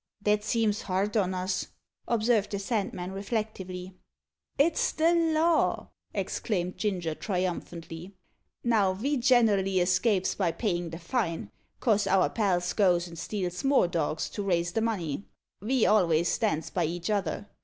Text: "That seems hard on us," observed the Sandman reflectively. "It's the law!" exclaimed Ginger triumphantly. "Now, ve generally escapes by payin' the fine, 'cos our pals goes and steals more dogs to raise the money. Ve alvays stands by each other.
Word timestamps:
"That 0.23 0.43
seems 0.43 0.81
hard 0.81 1.15
on 1.15 1.35
us," 1.35 1.67
observed 2.07 2.49
the 2.49 2.57
Sandman 2.57 3.11
reflectively. 3.11 3.93
"It's 4.57 4.91
the 4.93 5.13
law!" 5.13 5.89
exclaimed 6.11 6.75
Ginger 6.79 7.13
triumphantly. 7.13 8.15
"Now, 8.63 8.93
ve 8.95 9.17
generally 9.17 9.79
escapes 9.79 10.33
by 10.33 10.53
payin' 10.53 10.89
the 10.89 10.97
fine, 10.97 11.51
'cos 11.79 12.07
our 12.07 12.29
pals 12.31 12.73
goes 12.73 13.07
and 13.07 13.15
steals 13.19 13.63
more 13.63 13.87
dogs 13.87 14.27
to 14.31 14.41
raise 14.41 14.71
the 14.71 14.81
money. 14.81 15.25
Ve 15.61 15.85
alvays 15.85 16.29
stands 16.29 16.71
by 16.71 16.85
each 16.85 17.11
other. 17.11 17.47